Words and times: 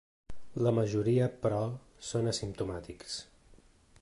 La 0.67 0.71
majoria, 0.77 1.27
però, 1.45 1.61
són 2.09 2.33
asimptomàtics. 2.35 3.23